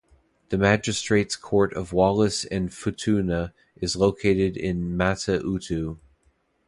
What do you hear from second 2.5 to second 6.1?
Futuna is located in Mata-Utu.